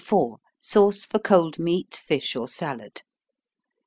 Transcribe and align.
_Sauce 0.63 1.05
for 1.05 1.19
Cold 1.19 1.59
Meat, 1.59 1.95
Fish 1.95 2.35
or 2.35 2.47
Salad. 2.47 3.03